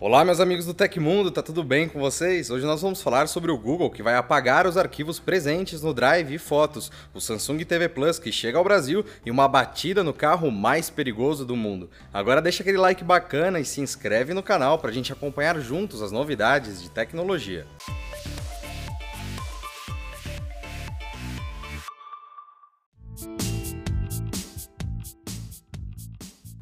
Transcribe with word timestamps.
Olá, 0.00 0.24
meus 0.24 0.38
amigos 0.38 0.64
do 0.64 0.72
Tecmundo, 0.72 1.28
tá 1.28 1.42
tudo 1.42 1.64
bem 1.64 1.88
com 1.88 1.98
vocês? 1.98 2.50
Hoje 2.50 2.64
nós 2.64 2.80
vamos 2.80 3.02
falar 3.02 3.26
sobre 3.26 3.50
o 3.50 3.58
Google, 3.58 3.90
que 3.90 4.00
vai 4.00 4.14
apagar 4.14 4.64
os 4.64 4.76
arquivos 4.76 5.18
presentes 5.18 5.82
no 5.82 5.92
Drive 5.92 6.32
e 6.32 6.38
fotos, 6.38 6.88
o 7.12 7.20
Samsung 7.20 7.64
TV 7.64 7.88
Plus, 7.88 8.16
que 8.16 8.30
chega 8.30 8.58
ao 8.58 8.62
Brasil, 8.62 9.04
e 9.26 9.30
uma 9.30 9.48
batida 9.48 10.04
no 10.04 10.14
carro 10.14 10.52
mais 10.52 10.88
perigoso 10.88 11.44
do 11.44 11.56
mundo. 11.56 11.90
Agora 12.14 12.40
deixa 12.40 12.62
aquele 12.62 12.78
like 12.78 13.02
bacana 13.02 13.58
e 13.58 13.64
se 13.64 13.80
inscreve 13.80 14.32
no 14.32 14.42
canal 14.42 14.78
pra 14.78 14.92
gente 14.92 15.12
acompanhar 15.12 15.58
juntos 15.58 16.00
as 16.00 16.12
novidades 16.12 16.80
de 16.80 16.88
tecnologia. 16.88 17.66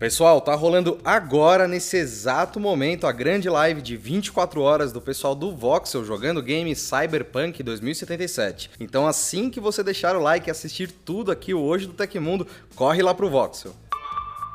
Pessoal, 0.06 0.40
tá 0.40 0.54
rolando 0.54 1.00
agora, 1.04 1.66
nesse 1.66 1.96
exato 1.96 2.60
momento, 2.60 3.08
a 3.08 3.12
grande 3.12 3.50
live 3.50 3.82
de 3.82 3.96
24 3.96 4.60
horas 4.60 4.92
do 4.92 5.00
pessoal 5.00 5.34
do 5.34 5.50
Voxel 5.50 6.04
jogando 6.04 6.38
o 6.38 6.42
game 6.44 6.76
Cyberpunk 6.76 7.60
2077. 7.60 8.70
Então, 8.78 9.04
assim 9.04 9.50
que 9.50 9.58
você 9.58 9.82
deixar 9.82 10.14
o 10.14 10.22
like 10.22 10.48
e 10.48 10.52
assistir 10.52 10.92
tudo 10.92 11.32
aqui 11.32 11.52
hoje 11.52 11.88
do 11.88 11.92
Tecmundo, 11.92 12.46
corre 12.76 13.02
lá 13.02 13.12
pro 13.12 13.28
Voxel. 13.28 13.74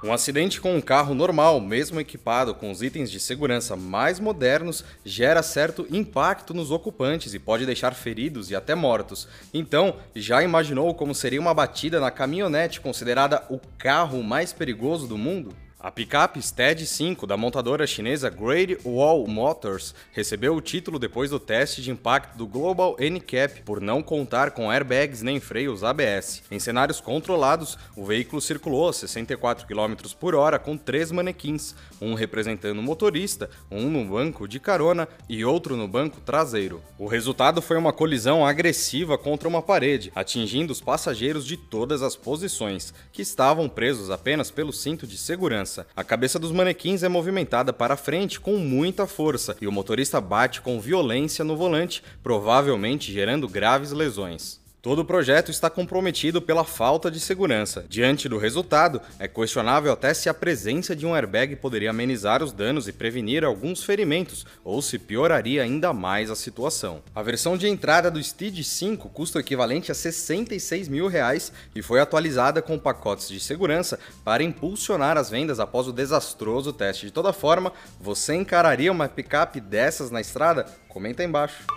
Um 0.04 0.12
acidente 0.12 0.60
com 0.60 0.76
um 0.76 0.82
carro 0.82 1.14
normal, 1.14 1.62
mesmo 1.62 2.00
equipado 2.00 2.56
com 2.56 2.72
os 2.72 2.82
itens 2.82 3.12
de 3.12 3.20
segurança 3.20 3.76
mais 3.76 4.20
modernos, 4.20 4.84
gera 5.06 5.44
certo 5.44 5.86
impacto 5.92 6.56
nos 6.56 6.72
ocupantes 6.72 7.36
e 7.36 7.40
pode 7.40 7.68
deixar 7.68 7.94
feridos 7.94 8.50
e 8.50 8.56
até 8.56 8.74
mortos. 8.74 9.28
Então, 9.54 9.98
já 10.16 10.42
imaginou 10.42 10.96
como 10.96 11.14
seria 11.14 11.40
uma 11.40 11.54
batida 11.54 12.00
na 12.00 12.10
caminhonete 12.10 12.82
considerada 12.82 13.44
o 13.48 13.60
carro 13.78 14.24
mais 14.24 14.52
perigoso 14.52 15.08
do 15.08 15.20
mundo? 15.20 15.54
A 15.84 15.90
picape 15.90 16.40
Stead 16.40 16.86
5 16.86 17.26
da 17.26 17.36
montadora 17.36 17.88
chinesa 17.88 18.30
Great 18.30 18.78
Wall 18.86 19.26
Motors 19.26 19.96
recebeu 20.12 20.56
o 20.56 20.62
título 20.62 21.00
depois 21.00 21.32
do 21.32 21.40
teste 21.40 21.82
de 21.82 21.90
impacto 21.90 22.38
do 22.38 22.46
Global 22.46 22.96
NCAP 23.00 23.64
por 23.64 23.82
não 23.82 24.04
contar 24.04 24.52
com 24.52 24.70
airbags 24.70 25.24
nem 25.24 25.40
freios 25.40 25.84
ABS. 25.84 26.44
Em 26.52 26.60
cenários 26.60 27.02
controlados, 27.02 27.80
o 27.96 28.06
veículo 28.06 28.40
circulou 28.40 28.90
a 28.90 28.94
64 28.94 29.66
km 29.66 29.96
por 30.20 30.36
hora 30.36 30.60
com 30.60 30.78
três 30.78 31.12
manequins, 31.12 31.74
um 32.00 32.14
representando 32.14 32.78
o 32.78 32.84
motorista, 32.84 33.50
um 33.72 33.90
no 33.90 34.06
banco 34.06 34.48
de 34.48 34.60
carona 34.60 35.08
e 35.28 35.44
outro 35.44 35.76
no 35.76 35.88
banco 35.88 36.22
traseiro. 36.22 36.80
O 36.96 37.08
resultado 37.08 37.60
foi 37.60 37.78
uma 37.78 37.92
colisão 37.92 38.46
agressiva 38.46 39.18
contra 39.18 39.50
uma 39.50 39.64
parede, 39.64 40.12
atingindo 40.14 40.72
os 40.72 40.80
passageiros 40.80 41.44
de 41.44 41.58
todas 41.58 42.04
as 42.04 42.16
posições, 42.16 42.94
que 43.12 43.24
estavam 43.24 43.68
presos 43.68 44.12
apenas 44.12 44.52
pelo 44.52 44.72
cinto 44.72 45.08
de 45.08 45.18
segurança. 45.18 45.71
A 45.96 46.04
cabeça 46.04 46.38
dos 46.38 46.52
manequins 46.52 47.04
é 47.04 47.10
movimentada 47.10 47.74
para 47.74 47.98
frente 47.98 48.40
com 48.40 48.58
muita 48.58 49.08
força 49.08 49.56
e 49.60 49.68
o 49.68 49.72
motorista 49.72 50.22
bate 50.22 50.62
com 50.62 50.80
violência 50.80 51.44
no 51.44 51.58
volante, 51.58 52.04
provavelmente 52.22 53.12
gerando 53.12 53.48
graves 53.48 53.92
lesões. 53.92 54.61
Todo 54.82 55.04
o 55.04 55.06
projeto 55.06 55.52
está 55.52 55.70
comprometido 55.70 56.42
pela 56.42 56.64
falta 56.64 57.12
de 57.12 57.20
segurança. 57.20 57.86
Diante 57.88 58.28
do 58.28 58.40
resultado, 58.40 59.00
é 59.20 59.28
questionável 59.28 59.94
até 59.94 60.12
se 60.12 60.28
a 60.28 60.34
presença 60.34 60.96
de 60.96 61.06
um 61.06 61.14
airbag 61.14 61.56
poderia 61.56 61.92
amenizar 61.92 62.42
os 62.42 62.52
danos 62.52 62.88
e 62.88 62.92
prevenir 62.92 63.44
alguns 63.44 63.84
ferimentos, 63.84 64.44
ou 64.64 64.82
se 64.82 64.98
pioraria 64.98 65.62
ainda 65.62 65.94
mais 65.94 66.32
a 66.32 66.36
situação. 66.36 67.04
A 67.14 67.22
versão 67.22 67.56
de 67.56 67.68
entrada 67.68 68.10
do 68.10 68.22
Steed 68.24 68.64
5 68.64 69.08
custa 69.10 69.38
o 69.38 69.42
equivalente 69.42 69.92
a 69.92 69.96
66 69.96 70.88
mil 70.88 71.08
reais 71.08 71.54
e 71.76 71.84
foi 71.84 72.00
atualizada 72.00 72.60
com 72.60 72.80
pacotes 72.80 73.30
de 73.30 73.40
segurança 73.40 74.00
para 74.26 74.42
impulsionar 74.42 75.16
as 75.16 75.30
vendas 75.30 75.60
após 75.60 75.88
o 75.88 75.94
desastroso 75.94 76.74
teste. 76.74 77.06
De 77.06 77.12
toda 77.12 77.32
forma, 77.32 77.72
você 78.00 78.34
encararia 78.34 78.92
uma 78.92 79.08
picape 79.08 79.62
dessas 79.62 80.10
na 80.10 80.20
estrada? 80.20 80.66
Comenta 80.90 81.22
aí 81.22 81.28
embaixo. 81.28 81.68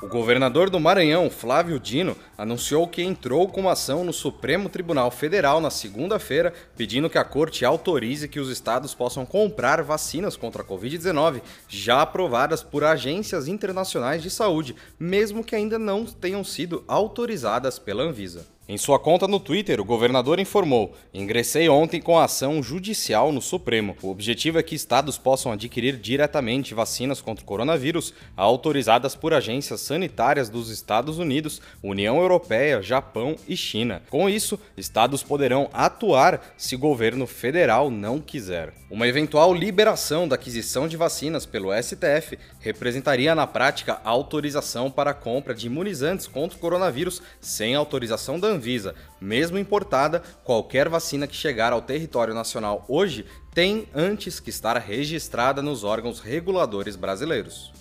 O 0.00 0.06
governador 0.06 0.70
do 0.70 0.78
Maranhão, 0.78 1.28
Flávio 1.28 1.80
Dino, 1.80 2.16
anunciou 2.36 2.86
que 2.86 3.02
entrou 3.02 3.48
com 3.48 3.62
uma 3.62 3.72
ação 3.72 4.04
no 4.04 4.12
Supremo 4.12 4.68
Tribunal 4.68 5.10
Federal 5.10 5.60
na 5.60 5.70
segunda-feira, 5.70 6.54
pedindo 6.76 7.10
que 7.10 7.18
a 7.18 7.24
corte 7.24 7.64
autorize 7.64 8.28
que 8.28 8.38
os 8.38 8.48
estados 8.48 8.94
possam 8.94 9.26
comprar 9.26 9.82
vacinas 9.82 10.36
contra 10.36 10.62
a 10.62 10.64
Covid-19 10.64 11.42
já 11.68 12.00
aprovadas 12.00 12.62
por 12.62 12.84
agências 12.84 13.48
internacionais 13.48 14.22
de 14.22 14.30
saúde, 14.30 14.76
mesmo 15.00 15.42
que 15.42 15.56
ainda 15.56 15.80
não 15.80 16.04
tenham 16.04 16.44
sido 16.44 16.84
autorizadas 16.86 17.76
pela 17.76 18.04
Anvisa. 18.04 18.46
Em 18.70 18.76
sua 18.76 18.98
conta 18.98 19.26
no 19.26 19.40
Twitter, 19.40 19.80
o 19.80 19.84
governador 19.84 20.38
informou: 20.38 20.94
Ingressei 21.14 21.70
ontem 21.70 22.02
com 22.02 22.18
a 22.18 22.24
ação 22.24 22.62
judicial 22.62 23.32
no 23.32 23.40
Supremo. 23.40 23.96
O 24.02 24.10
objetivo 24.10 24.58
é 24.58 24.62
que 24.62 24.74
estados 24.74 25.16
possam 25.16 25.52
adquirir 25.52 25.96
diretamente 25.96 26.74
vacinas 26.74 27.22
contra 27.22 27.42
o 27.42 27.46
coronavírus 27.46 28.12
autorizadas 28.36 29.14
por 29.14 29.32
agências 29.32 29.80
sanitárias 29.80 30.50
dos 30.50 30.68
Estados 30.68 31.18
Unidos, 31.18 31.62
União 31.82 32.18
Europeia, 32.18 32.82
Japão 32.82 33.36
e 33.48 33.56
China. 33.56 34.02
Com 34.10 34.28
isso, 34.28 34.60
estados 34.76 35.22
poderão 35.22 35.70
atuar 35.72 36.54
se 36.58 36.74
o 36.74 36.78
governo 36.78 37.26
federal 37.26 37.90
não 37.90 38.20
quiser. 38.20 38.74
Uma 38.90 39.08
eventual 39.08 39.54
liberação 39.54 40.28
da 40.28 40.34
aquisição 40.34 40.86
de 40.86 40.96
vacinas 40.96 41.46
pelo 41.46 41.70
STF 41.72 42.38
representaria 42.60 43.34
na 43.34 43.46
prática 43.46 43.98
autorização 44.04 44.90
para 44.90 45.12
a 45.12 45.14
compra 45.14 45.54
de 45.54 45.66
imunizantes 45.66 46.26
contra 46.26 46.58
o 46.58 46.60
coronavírus 46.60 47.22
sem 47.40 47.74
autorização 47.74 48.38
da 48.38 48.57
Anvisa, 48.58 48.94
mesmo 49.20 49.56
importada, 49.56 50.20
qualquer 50.42 50.88
vacina 50.88 51.28
que 51.28 51.34
chegar 51.34 51.72
ao 51.72 51.80
território 51.80 52.34
nacional 52.34 52.84
hoje 52.88 53.24
tem 53.54 53.88
antes 53.94 54.40
que 54.40 54.50
estar 54.50 54.76
registrada 54.76 55.62
nos 55.62 55.84
órgãos 55.84 56.18
reguladores 56.18 56.96
brasileiros. 56.96 57.72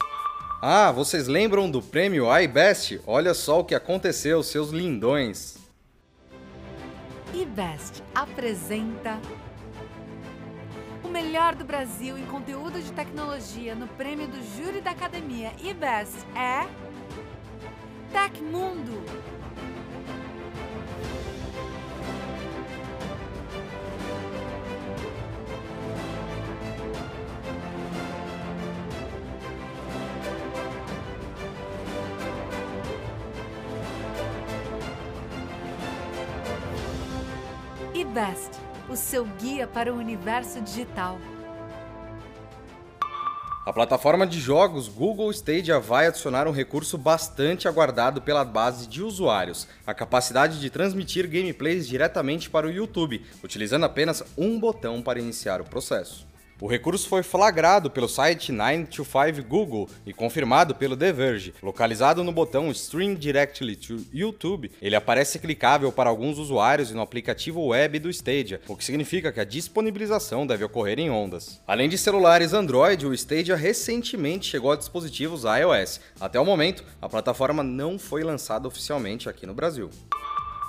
Ah, 0.61 0.91
vocês 0.91 1.27
lembram 1.27 1.69
do 1.69 1.81
prêmio 1.81 2.25
iBest? 2.39 3.01
Olha 3.05 3.33
só 3.33 3.59
o 3.59 3.65
que 3.65 3.75
aconteceu, 3.75 4.41
seus 4.43 4.69
lindões. 4.69 5.57
iBest 7.33 8.03
apresenta 8.13 9.19
o 11.03 11.07
melhor 11.07 11.55
do 11.55 11.65
Brasil 11.65 12.17
em 12.17 12.25
conteúdo 12.25 12.81
de 12.81 12.91
tecnologia 12.91 13.75
no 13.75 13.87
prêmio 13.87 14.27
do 14.27 14.37
júri 14.55 14.81
da 14.81 14.91
academia 14.91 15.53
iBest 15.63 16.17
é 16.35 16.67
Tecmundo. 18.11 19.03
eBest, 38.17 38.49
o 38.89 38.95
seu 38.95 39.23
guia 39.39 39.67
para 39.67 39.93
o 39.93 39.97
universo 39.97 40.59
digital. 40.59 41.19
A 43.63 43.71
plataforma 43.71 44.25
de 44.25 44.39
jogos 44.39 44.87
Google 44.87 45.29
Stadia 45.29 45.79
vai 45.79 46.07
adicionar 46.07 46.47
um 46.47 46.51
recurso 46.51 46.97
bastante 46.97 47.67
aguardado 47.67 48.19
pela 48.19 48.43
base 48.43 48.87
de 48.87 49.03
usuários: 49.03 49.67
a 49.85 49.93
capacidade 49.93 50.59
de 50.59 50.67
transmitir 50.71 51.27
gameplays 51.27 51.87
diretamente 51.87 52.49
para 52.49 52.65
o 52.65 52.71
YouTube, 52.71 53.23
utilizando 53.43 53.85
apenas 53.85 54.23
um 54.35 54.59
botão 54.59 54.99
para 54.99 55.19
iniciar 55.19 55.61
o 55.61 55.65
processo. 55.65 56.25
O 56.59 56.65
recurso 56.65 57.07
foi 57.07 57.21
flagrado 57.21 57.91
pelo 57.91 58.09
site 58.09 58.51
925 58.51 59.47
Google 59.47 59.87
e 60.07 60.11
confirmado 60.11 60.73
pelo 60.73 60.97
The 60.97 61.13
Verge. 61.13 61.53
Localizado 61.61 62.23
no 62.23 62.31
botão 62.31 62.71
Stream 62.71 63.13
Directly 63.13 63.75
to 63.75 64.03
YouTube, 64.11 64.71
ele 64.81 64.95
aparece 64.95 65.37
clicável 65.37 65.91
para 65.91 66.09
alguns 66.09 66.39
usuários 66.39 66.91
no 66.91 67.01
aplicativo 67.01 67.67
web 67.67 67.99
do 67.99 68.09
Stadia, 68.09 68.59
o 68.67 68.75
que 68.75 68.83
significa 68.83 69.31
que 69.31 69.39
a 69.39 69.45
disponibilização 69.45 70.47
deve 70.47 70.63
ocorrer 70.63 70.97
em 70.97 71.11
ondas. 71.11 71.61
Além 71.67 71.87
de 71.87 71.97
celulares 71.97 72.53
Android, 72.53 73.05
o 73.05 73.13
Stadia 73.13 73.55
recentemente 73.55 74.49
chegou 74.49 74.71
a 74.71 74.75
dispositivos 74.75 75.43
iOS. 75.43 76.01
Até 76.19 76.39
o 76.39 76.45
momento, 76.45 76.83
a 76.99 77.07
plataforma 77.07 77.61
não 77.61 77.99
foi 77.99 78.23
lançada 78.23 78.67
oficialmente 78.67 79.29
aqui 79.29 79.45
no 79.45 79.53
Brasil. 79.53 79.91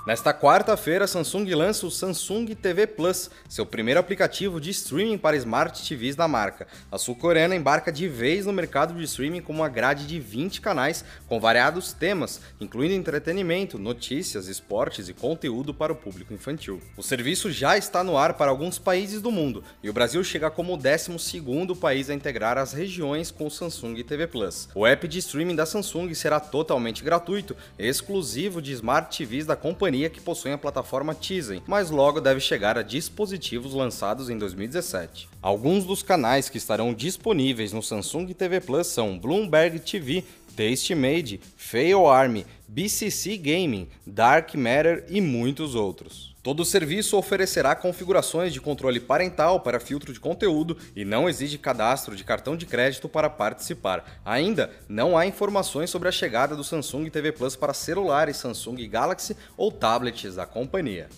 Nesta 0.09 0.33
quarta-feira, 0.33 1.05
a 1.05 1.07
Samsung 1.07 1.45
lança 1.53 1.85
o 1.85 1.91
Samsung 1.91 2.55
TV 2.55 2.87
Plus, 2.87 3.29
seu 3.47 3.63
primeiro 3.63 3.99
aplicativo 3.99 4.59
de 4.59 4.71
streaming 4.71 5.19
para 5.19 5.37
Smart 5.37 5.87
TVs 5.87 6.15
da 6.15 6.27
marca. 6.27 6.65
A 6.91 6.97
sul-coreana 6.97 7.55
embarca 7.55 7.91
de 7.91 8.07
vez 8.07 8.47
no 8.47 8.51
mercado 8.51 8.95
de 8.95 9.03
streaming 9.03 9.43
com 9.43 9.53
uma 9.53 9.69
grade 9.69 10.07
de 10.07 10.19
20 10.19 10.61
canais 10.61 11.05
com 11.27 11.39
variados 11.39 11.93
temas, 11.93 12.41
incluindo 12.59 12.95
entretenimento, 12.95 13.77
notícias, 13.77 14.47
esportes 14.47 15.09
e 15.09 15.13
conteúdo 15.13 15.75
para 15.75 15.93
o 15.93 15.95
público 15.95 16.33
infantil. 16.33 16.81
O 16.97 17.03
serviço 17.03 17.51
já 17.51 17.77
está 17.77 18.03
no 18.03 18.17
ar 18.17 18.33
para 18.33 18.49
alguns 18.49 18.79
países 18.79 19.21
do 19.21 19.29
mundo 19.29 19.63
e 19.83 19.91
o 19.91 19.93
Brasil 19.93 20.23
chega 20.23 20.49
como 20.49 20.73
o 20.73 20.77
12º 20.79 21.77
país 21.77 22.09
a 22.09 22.15
integrar 22.15 22.57
as 22.57 22.73
regiões 22.73 23.29
com 23.29 23.45
o 23.45 23.51
Samsung 23.51 24.01
TV 24.01 24.25
Plus. 24.25 24.69
O 24.73 24.87
app 24.87 25.07
de 25.07 25.19
streaming 25.19 25.55
da 25.55 25.67
Samsung 25.67 26.11
será 26.15 26.39
totalmente 26.39 27.03
gratuito, 27.03 27.55
exclusivo 27.77 28.59
de 28.59 28.71
Smart 28.71 29.15
TVs 29.15 29.45
da 29.45 29.55
companhia 29.55 29.98
que 30.07 30.21
possui 30.21 30.51
a 30.51 30.57
plataforma 30.59 31.15
Tizen, 31.15 31.63
mas 31.65 31.89
logo 31.89 32.21
deve 32.21 32.39
chegar 32.39 32.77
a 32.77 32.83
dispositivos 32.83 33.73
lançados 33.73 34.29
em 34.29 34.37
2017. 34.37 35.27
Alguns 35.41 35.83
dos 35.83 36.03
canais 36.03 36.47
que 36.47 36.59
estarão 36.59 36.93
disponíveis 36.93 37.73
no 37.73 37.81
Samsung 37.81 38.27
TV 38.27 38.59
Plus 38.59 38.85
são 38.85 39.17
Bloomberg 39.17 39.79
TV, 39.79 40.23
Tastemade, 40.55 41.39
Fail 41.57 42.05
Army, 42.05 42.45
BCC 42.67 43.37
Gaming, 43.37 43.87
Dark 44.05 44.53
Matter 44.53 45.05
e 45.09 45.19
muitos 45.21 45.73
outros. 45.73 46.35
Todo 46.41 46.63
serviço 46.63 47.17
oferecerá 47.17 47.75
configurações 47.75 48.53
de 48.53 48.61
controle 48.61 48.99
parental 48.99 49.59
para 49.59 49.79
filtro 49.79 50.13
de 50.13 50.19
conteúdo 50.21 50.77
e 50.95 51.03
não 51.03 51.27
exige 51.27 51.57
cadastro 51.57 52.15
de 52.15 52.23
cartão 52.23 52.55
de 52.55 52.65
crédito 52.65 53.09
para 53.09 53.29
participar. 53.29 54.19
Ainda 54.23 54.71
não 54.87 55.17
há 55.17 55.25
informações 55.25 55.89
sobre 55.89 56.07
a 56.07 56.13
chegada 56.13 56.55
do 56.55 56.63
Samsung 56.63 57.09
TV 57.09 57.33
Plus 57.33 57.57
para 57.57 57.73
celulares 57.73 58.37
Samsung 58.37 58.87
Galaxy 58.87 59.35
ou 59.57 59.69
tablets 59.69 60.35
da 60.35 60.45
companhia. 60.45 61.09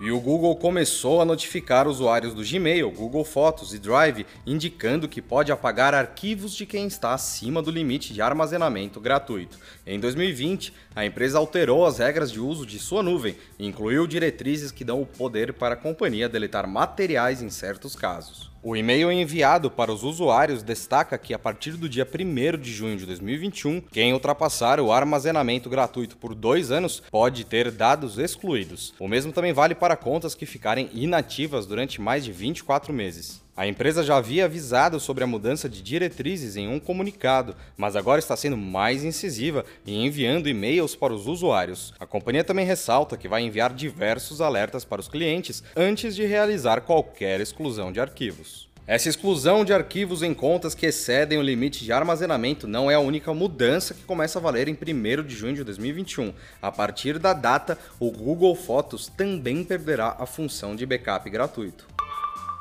E 0.00 0.12
o 0.12 0.20
Google 0.20 0.54
começou 0.54 1.20
a 1.20 1.24
notificar 1.24 1.88
usuários 1.88 2.32
do 2.32 2.44
Gmail, 2.44 2.88
Google 2.92 3.24
Fotos 3.24 3.74
e 3.74 3.80
Drive, 3.80 4.24
indicando 4.46 5.08
que 5.08 5.20
pode 5.20 5.50
apagar 5.50 5.92
arquivos 5.92 6.54
de 6.54 6.64
quem 6.64 6.86
está 6.86 7.12
acima 7.12 7.60
do 7.60 7.68
limite 7.68 8.14
de 8.14 8.22
armazenamento 8.22 9.00
gratuito. 9.00 9.58
Em 9.84 9.98
2020, 9.98 10.72
a 10.94 11.04
empresa 11.04 11.38
alterou 11.38 11.84
as 11.84 11.98
regras 11.98 12.30
de 12.30 12.38
uso 12.38 12.64
de 12.64 12.78
sua 12.78 13.02
nuvem 13.02 13.36
e 13.58 13.66
incluiu 13.66 14.06
diretrizes 14.06 14.70
que 14.70 14.84
dão 14.84 15.02
o 15.02 15.06
poder 15.06 15.52
para 15.52 15.74
a 15.74 15.78
companhia 15.78 16.28
deletar 16.28 16.68
materiais 16.68 17.42
em 17.42 17.50
certos 17.50 17.96
casos. 17.96 18.52
O 18.60 18.76
e-mail 18.76 19.12
enviado 19.12 19.70
para 19.70 19.92
os 19.92 20.02
usuários 20.02 20.64
destaca 20.64 21.16
que 21.16 21.32
a 21.32 21.38
partir 21.38 21.72
do 21.72 21.88
dia 21.88 22.04
1 22.06 22.58
de 22.58 22.72
junho 22.72 22.96
de 22.96 23.06
2021, 23.06 23.80
quem 23.80 24.12
ultrapassar 24.12 24.80
o 24.80 24.90
armazenamento 24.90 25.70
gratuito 25.70 26.16
por 26.16 26.34
dois 26.34 26.72
anos 26.72 27.00
pode 27.08 27.44
ter 27.44 27.70
dados 27.70 28.18
excluídos. 28.18 28.92
O 28.98 29.06
mesmo 29.06 29.32
também 29.32 29.52
vale 29.52 29.76
para 29.76 29.96
contas 29.96 30.34
que 30.34 30.44
ficarem 30.44 30.90
inativas 30.92 31.66
durante 31.66 32.00
mais 32.00 32.24
de 32.24 32.32
24 32.32 32.92
meses. 32.92 33.40
A 33.58 33.66
empresa 33.66 34.04
já 34.04 34.16
havia 34.16 34.44
avisado 34.44 35.00
sobre 35.00 35.24
a 35.24 35.26
mudança 35.26 35.68
de 35.68 35.82
diretrizes 35.82 36.54
em 36.54 36.68
um 36.68 36.78
comunicado, 36.78 37.56
mas 37.76 37.96
agora 37.96 38.20
está 38.20 38.36
sendo 38.36 38.56
mais 38.56 39.02
incisiva 39.02 39.64
e 39.84 39.96
enviando 39.96 40.48
e-mails 40.48 40.94
para 40.94 41.12
os 41.12 41.26
usuários. 41.26 41.92
A 41.98 42.06
companhia 42.06 42.44
também 42.44 42.64
ressalta 42.64 43.16
que 43.16 43.26
vai 43.26 43.42
enviar 43.42 43.74
diversos 43.74 44.40
alertas 44.40 44.84
para 44.84 45.00
os 45.00 45.08
clientes 45.08 45.64
antes 45.74 46.14
de 46.14 46.24
realizar 46.24 46.82
qualquer 46.82 47.40
exclusão 47.40 47.90
de 47.90 47.98
arquivos. 47.98 48.68
Essa 48.86 49.08
exclusão 49.08 49.64
de 49.64 49.72
arquivos 49.72 50.22
em 50.22 50.32
contas 50.32 50.72
que 50.72 50.86
excedem 50.86 51.36
o 51.36 51.42
limite 51.42 51.84
de 51.84 51.92
armazenamento 51.92 52.68
não 52.68 52.88
é 52.88 52.94
a 52.94 53.00
única 53.00 53.34
mudança 53.34 53.92
que 53.92 54.04
começa 54.04 54.38
a 54.38 54.42
valer 54.42 54.68
em 54.68 54.78
1 54.80 55.24
de 55.24 55.34
junho 55.34 55.56
de 55.56 55.64
2021. 55.64 56.32
A 56.62 56.70
partir 56.70 57.18
da 57.18 57.32
data, 57.32 57.76
o 57.98 58.08
Google 58.12 58.54
Fotos 58.54 59.08
também 59.08 59.64
perderá 59.64 60.14
a 60.16 60.26
função 60.26 60.76
de 60.76 60.86
backup 60.86 61.28
gratuito. 61.28 61.97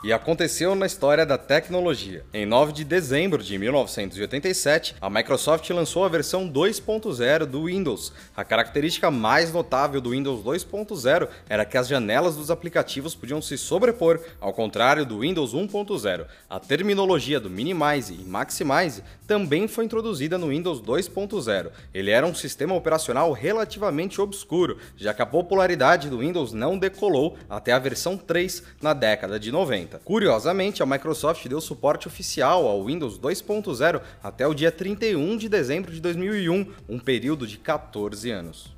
E 0.04 0.14
aconteceu 0.14 0.76
na 0.76 0.86
história 0.86 1.26
da 1.26 1.40
tecnologia. 1.40 2.24
Em 2.32 2.46
9 2.46 2.72
de 2.72 2.84
dezembro 2.84 3.42
de 3.42 3.58
1987, 3.58 4.96
a 5.02 5.10
Microsoft 5.10 5.68
lançou 5.72 6.06
a 6.06 6.08
versão 6.08 6.48
2.0 6.48 7.46
do 7.46 7.66
Windows. 7.66 8.14
A 8.36 8.44
característica 8.44 9.10
mais 9.10 9.52
notável 9.52 10.00
do 10.00 10.12
Windows 10.12 10.44
2.0 10.44 11.28
era 11.50 11.66
que 11.66 11.80
as 11.80 11.88
janelas 11.88 12.36
dos 12.36 12.52
aplicativos 12.52 13.16
podiam 13.16 13.42
se 13.42 13.58
sobrepor, 13.58 14.20
ao 14.40 14.54
contrário 14.54 15.04
do 15.04 15.22
Windows 15.22 15.56
1.0. 15.56 16.28
A 16.48 16.60
terminologia 16.60 17.40
do 17.40 17.50
Minimize 17.50 18.14
e 18.14 18.24
Maximize 18.24 19.04
também 19.26 19.68
foi 19.68 19.86
introduzida 19.86 20.38
no 20.38 20.50
Windows 20.50 20.80
2.0. 20.80 21.72
Ele 21.92 22.12
era 22.12 22.26
um 22.26 22.36
sistema 22.36 22.76
operacional 22.76 23.32
relativamente 23.32 24.22
obscuro, 24.22 24.78
já 24.96 25.12
que 25.12 25.24
a 25.24 25.26
popularidade 25.26 26.08
do 26.08 26.20
Windows 26.20 26.54
não 26.54 26.78
decolou 26.78 27.36
até 27.50 27.72
a 27.72 27.80
versão 27.80 28.16
3 28.16 28.62
na 28.80 28.94
década 28.94 29.40
de 29.40 29.52
90. 29.52 29.87
Curiosamente, 30.04 30.84
a 30.84 30.86
Microsoft 30.86 31.48
deu 31.48 31.60
suporte 31.60 32.08
oficial 32.08 32.68
ao 32.68 32.86
Windows 32.86 33.20
2.0 33.20 34.02
até 34.22 34.48
o 34.48 34.54
dia 34.54 34.72
31 34.72 35.38
de 35.38 35.50
dezembro 35.50 35.92
de 35.92 36.00
2001, 36.00 36.72
um 36.88 37.00
período 37.00 37.48
de 37.48 37.58
14 37.58 38.30
anos. 38.30 38.77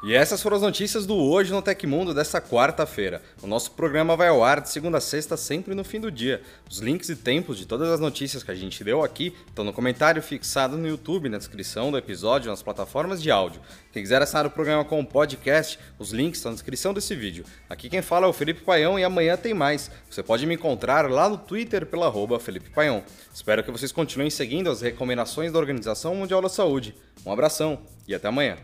E 0.00 0.14
essas 0.14 0.40
foram 0.40 0.56
as 0.56 0.62
notícias 0.62 1.04
do 1.06 1.16
Hoje 1.16 1.50
no 1.50 1.60
Tecmundo 1.60 2.14
desta 2.14 2.40
quarta-feira. 2.40 3.20
O 3.42 3.48
nosso 3.48 3.72
programa 3.72 4.16
vai 4.16 4.28
ao 4.28 4.44
ar 4.44 4.60
de 4.60 4.70
segunda 4.70 4.98
a 4.98 5.00
sexta, 5.00 5.36
sempre 5.36 5.74
no 5.74 5.82
fim 5.82 5.98
do 5.98 6.08
dia. 6.08 6.40
Os 6.70 6.78
links 6.78 7.08
e 7.08 7.16
tempos 7.16 7.58
de 7.58 7.66
todas 7.66 7.88
as 7.88 7.98
notícias 7.98 8.44
que 8.44 8.50
a 8.52 8.54
gente 8.54 8.84
deu 8.84 9.02
aqui 9.02 9.34
estão 9.48 9.64
no 9.64 9.72
comentário 9.72 10.22
fixado 10.22 10.76
no 10.76 10.86
YouTube, 10.86 11.28
na 11.28 11.36
descrição 11.36 11.90
do 11.90 11.98
episódio, 11.98 12.48
nas 12.48 12.62
plataformas 12.62 13.20
de 13.20 13.28
áudio. 13.28 13.60
Quem 13.92 14.00
quiser 14.00 14.22
assinar 14.22 14.46
o 14.46 14.50
programa 14.50 14.84
com 14.84 15.04
podcast, 15.04 15.80
os 15.98 16.12
links 16.12 16.38
estão 16.38 16.52
na 16.52 16.54
descrição 16.54 16.94
desse 16.94 17.16
vídeo. 17.16 17.44
Aqui 17.68 17.90
quem 17.90 18.00
fala 18.00 18.26
é 18.26 18.28
o 18.30 18.32
Felipe 18.32 18.60
Paião 18.60 19.00
e 19.00 19.02
amanhã 19.02 19.36
tem 19.36 19.52
mais. 19.52 19.90
Você 20.08 20.22
pode 20.22 20.46
me 20.46 20.54
encontrar 20.54 21.10
lá 21.10 21.28
no 21.28 21.36
Twitter 21.36 21.84
pela 21.84 22.06
arroba 22.06 22.38
Felipe 22.38 22.70
Paião. 22.70 23.02
Espero 23.34 23.64
que 23.64 23.72
vocês 23.72 23.90
continuem 23.90 24.30
seguindo 24.30 24.70
as 24.70 24.80
recomendações 24.80 25.50
da 25.50 25.58
Organização 25.58 26.14
Mundial 26.14 26.40
da 26.40 26.48
Saúde. 26.48 26.94
Um 27.26 27.32
abração 27.32 27.80
e 28.06 28.14
até 28.14 28.28
amanhã. 28.28 28.56